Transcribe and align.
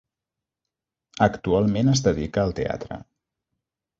Actualment 1.25 1.93
es 1.93 2.03
dedica 2.07 2.43
al 2.47 2.57
teatre. 2.61 3.01